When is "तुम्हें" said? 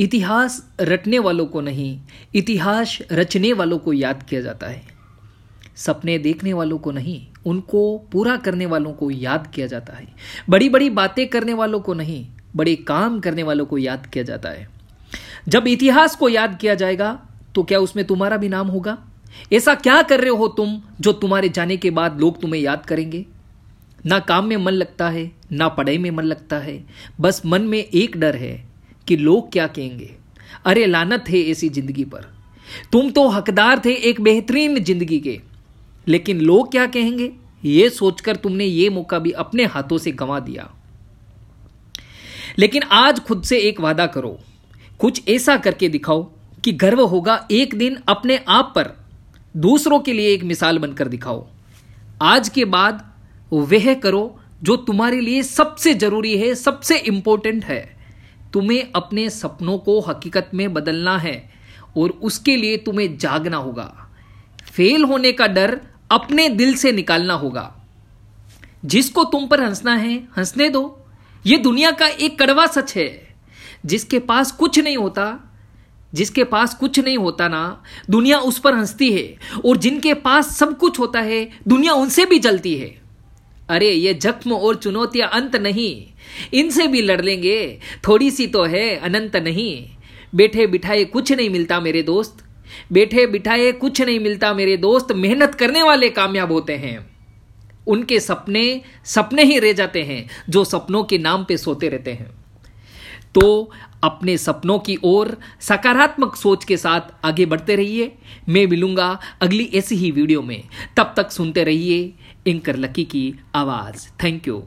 22.40-22.60, 58.52-58.88, 62.76-63.18